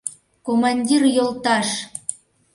—Командир 0.45 1.03
йолташ! 1.15 1.69